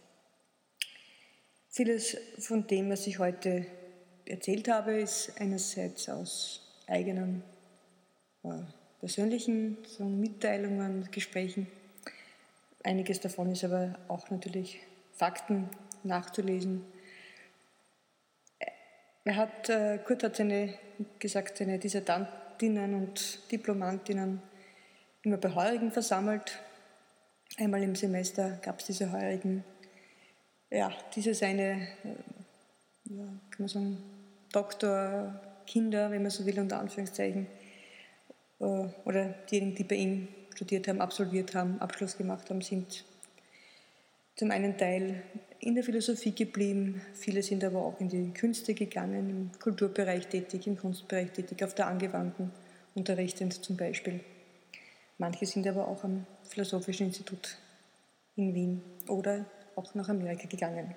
[1.68, 3.64] Vieles von dem, was ich heute
[4.24, 7.55] erzählt habe, ist einerseits aus eigenen äh,
[9.00, 11.66] persönlichen so Mitteilungen, Gesprächen.
[12.82, 14.80] Einiges davon ist aber auch natürlich
[15.12, 15.68] Fakten
[16.02, 16.84] nachzulesen.
[19.24, 20.74] Er hat, äh, Kurt hat seine,
[21.18, 24.40] gesagt, seine Dissertantinnen und Diplomantinnen
[25.22, 26.60] immer bei Heurigen versammelt.
[27.58, 29.64] Einmal im Semester gab es diese Heurigen.
[30.70, 33.98] Ja, diese seine, äh, ja, kann man sagen,
[34.52, 37.65] Doktorkinder, wenn man so will, unter Anführungszeichen, äh,
[38.58, 43.04] oder diejenigen, die bei ihm studiert haben, absolviert haben, Abschluss gemacht haben, sind
[44.36, 45.22] zum einen Teil
[45.60, 50.66] in der Philosophie geblieben, viele sind aber auch in die Künste gegangen, im Kulturbereich tätig,
[50.66, 52.50] im Kunstbereich tätig, auf der angewandten
[52.94, 54.20] unterrichtend zum Beispiel.
[55.18, 57.56] Manche sind aber auch am Philosophischen Institut
[58.36, 60.94] in Wien oder auch nach Amerika gegangen.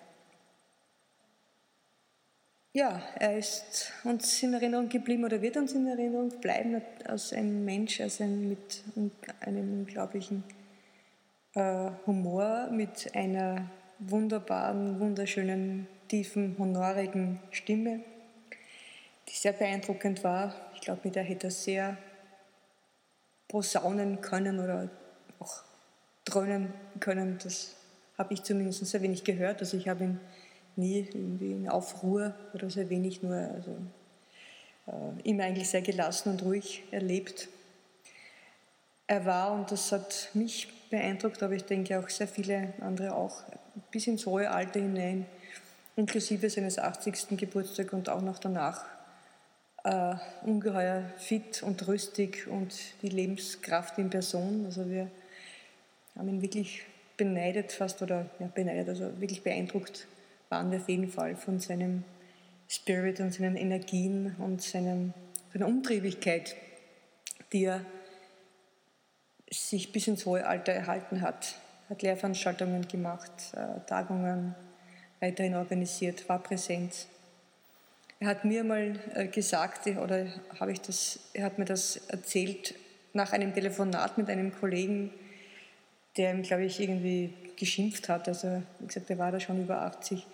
[2.80, 7.66] Ja, er ist uns in Erinnerung geblieben oder wird uns in Erinnerung bleiben als ein
[7.66, 8.86] Mensch, als ein mit
[9.42, 10.46] einem unglaublichen
[11.56, 13.70] äh, Humor, mit einer
[14.00, 18.00] wunderbaren, wunderschönen, tiefen, honorigen Stimme,
[19.28, 20.56] die sehr beeindruckend war.
[20.74, 21.98] Ich glaube, mit der hätte er sehr
[23.50, 24.88] posaunen können oder
[25.40, 25.64] auch
[26.24, 27.40] dröhnen können.
[27.44, 27.76] Das
[28.18, 29.60] habe ich zumindest sehr wenig gehört.
[29.60, 30.20] Also ich habe ihn
[30.80, 33.78] nie irgendwie in Aufruhr oder sehr wenig nur, also
[34.88, 37.50] äh, immer eigentlich sehr gelassen und ruhig erlebt.
[39.08, 43.44] Er war, und das hat mich beeindruckt, aber ich denke auch sehr viele andere auch,
[43.92, 45.26] bis ins hohe Alter hinein,
[45.96, 47.38] inklusive seines 80.
[47.38, 48.86] Geburtstags und auch noch danach,
[49.84, 54.66] äh, ungeheuer fit und rüstig und die Lebenskraft in Person.
[54.66, 55.10] Also wir
[56.16, 56.84] haben ihn wirklich
[57.18, 60.08] beneidet fast oder ja, beneidet, also wirklich beeindruckt
[60.50, 62.04] waren wir auf jeden Fall von seinem
[62.68, 65.14] Spirit und seinen Energien und seinem,
[65.54, 66.56] seiner Umtriebigkeit,
[67.54, 67.86] die er
[69.50, 71.56] sich bis ins hohe Alter erhalten hat.
[71.90, 74.54] Hat Lehrveranstaltungen gemacht, äh, Tagungen
[75.20, 77.08] weiterhin organisiert, war präsent.
[78.20, 80.28] Er hat mir mal äh, gesagt, oder
[80.60, 82.76] habe ich das, er hat mir das erzählt
[83.14, 85.12] nach einem Telefonat mit einem Kollegen,
[86.18, 88.28] der ihm, glaube ich, irgendwie geschimpft hat.
[88.28, 90.26] Also, wie gesagt, er war da schon über 80,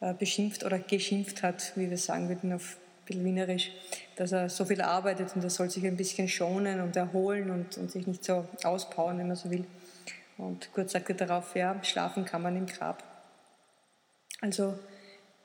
[0.00, 2.78] äh, beschimpft oder geschimpft hat, wie wir sagen würden auf
[3.10, 3.72] Wienerisch,
[4.16, 7.78] dass er so viel arbeitet und er soll sich ein bisschen schonen und erholen und,
[7.78, 9.64] und sich nicht so auspowern, wenn man so will.
[10.36, 13.02] Und kurz sagte darauf, ja, schlafen kann man im Grab.
[14.42, 14.78] Also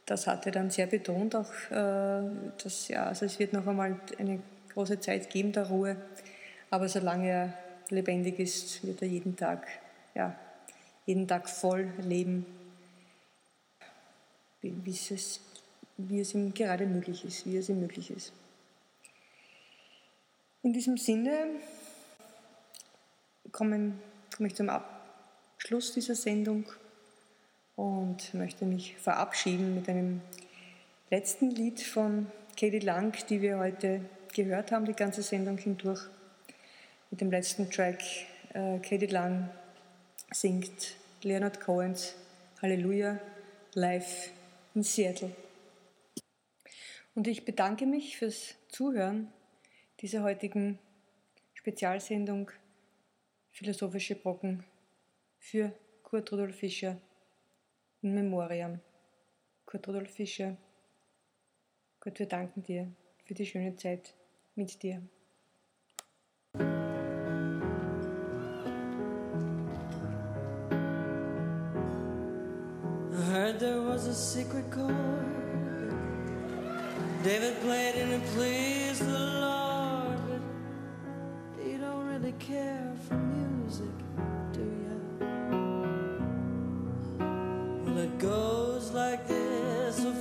[0.05, 2.29] das hat er dann sehr betont, auch äh,
[2.61, 4.39] dass, ja, also es wird noch einmal eine
[4.73, 5.95] große Zeit geben der Ruhe,
[6.69, 7.53] aber solange er
[7.89, 9.67] lebendig ist, wird er jeden Tag,
[10.15, 10.35] ja,
[11.05, 12.45] jeden Tag voll leben,
[14.61, 15.39] wie, es
[15.97, 18.31] wie es ihm gerade möglich ist, wie es ihm möglich ist.
[20.63, 21.47] In diesem Sinne
[23.51, 23.93] komme,
[24.35, 26.65] komme ich zum Abschluss dieser Sendung
[27.75, 30.21] und möchte mich verabschieden mit einem
[31.09, 32.27] letzten Lied von
[32.57, 34.01] Katie Lang, die wir heute
[34.33, 36.07] gehört haben, die ganze Sendung hindurch.
[37.11, 38.01] Mit dem letzten Track
[38.53, 39.49] äh, Katie Lang
[40.33, 42.15] singt Leonard Cohens
[42.61, 43.19] Halleluja
[43.75, 44.31] live
[44.73, 45.35] in Seattle.
[47.13, 49.31] Und ich bedanke mich fürs Zuhören
[49.99, 50.79] dieser heutigen
[51.53, 52.49] Spezialsendung
[53.51, 54.63] Philosophische Brocken
[55.39, 55.71] für
[56.01, 56.97] Kurt Rudolf Fischer
[58.01, 58.79] in Memoriam.
[59.65, 60.57] Kurt Rudolf Fischer,
[61.99, 62.91] Gott, wir danken dir
[63.25, 64.13] für die schöne Zeit
[64.55, 65.01] mit dir.
[74.13, 74.93] A secret chord
[77.23, 83.95] David played and it pleased the Lord, but you don't really care for music,
[84.51, 84.97] do you?
[87.85, 90.13] Well, it goes like this: a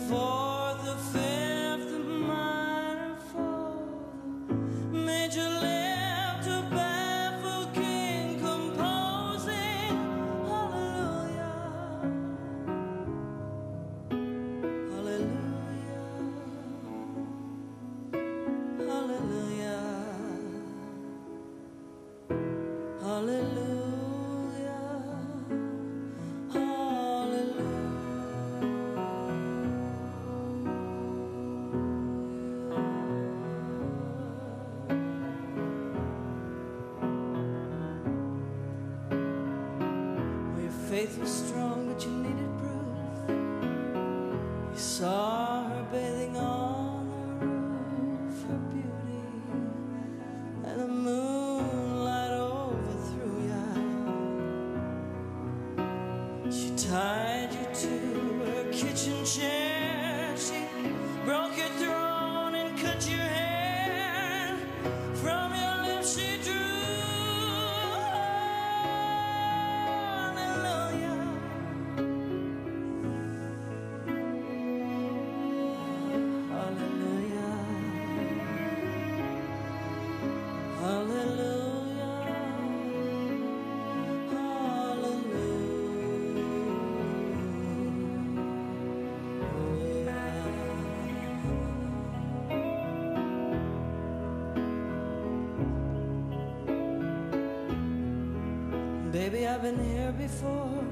[99.53, 100.83] I've been here before.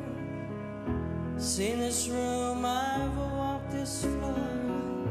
[1.39, 5.09] Seen this room, I've walked this floor.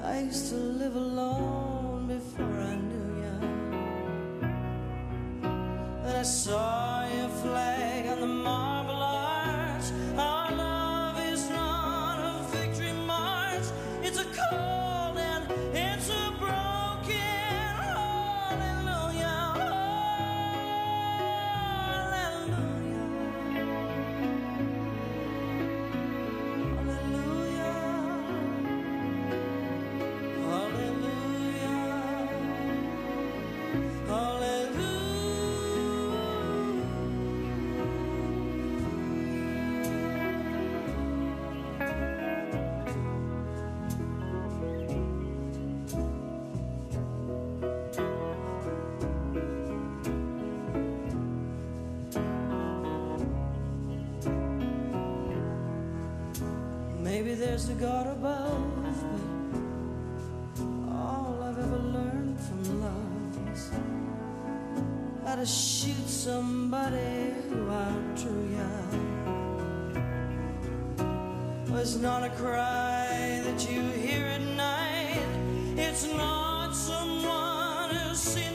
[0.00, 3.34] I used to live alone before I knew you
[6.06, 7.71] And I saw your flag
[57.82, 58.46] but
[60.88, 63.70] all I've ever learned from love is
[65.24, 69.02] how to shoot somebody who I'm too young.
[71.68, 75.26] Well, it's not a cry that you hear at night.
[75.76, 78.51] It's not someone who's seen.